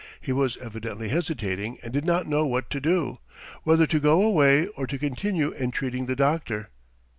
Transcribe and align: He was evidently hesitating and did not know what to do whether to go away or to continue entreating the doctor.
He 0.19 0.31
was 0.31 0.57
evidently 0.57 1.09
hesitating 1.09 1.77
and 1.83 1.93
did 1.93 2.05
not 2.05 2.25
know 2.25 2.43
what 2.43 2.71
to 2.71 2.81
do 2.81 3.19
whether 3.61 3.85
to 3.85 3.99
go 3.99 4.23
away 4.23 4.65
or 4.65 4.87
to 4.87 4.97
continue 4.97 5.53
entreating 5.53 6.07
the 6.07 6.15
doctor. 6.15 6.69